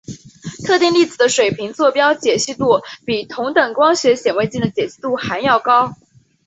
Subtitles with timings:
[0.65, 5.93] 特定粒子的水平座标解析度比同等光学显微镜的解析度还要高。